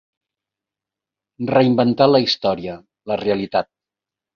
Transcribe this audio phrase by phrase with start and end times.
[1.51, 3.75] Reinventar la història, la realitat.